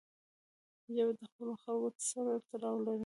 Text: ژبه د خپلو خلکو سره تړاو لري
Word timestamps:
ژبه 0.93 1.11
د 1.19 1.21
خپلو 1.31 1.53
خلکو 1.63 2.01
سره 2.11 2.31
تړاو 2.49 2.77
لري 2.85 2.99